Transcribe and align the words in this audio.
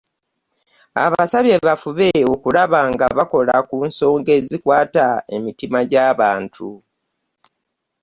Abasabye 1.05 1.55
bafube 1.67 2.09
okulaba 2.33 2.79
nga 2.91 3.05
bakola 3.17 3.55
ku 3.67 3.77
nsonga 3.89 4.31
ezikwata 4.39 5.07
emitima 5.35 5.79
gy'abantu 5.89 6.67